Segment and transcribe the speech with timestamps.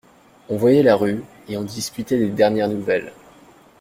[0.49, 3.13] On voyait la rue et on discutait des dernières nouvelles.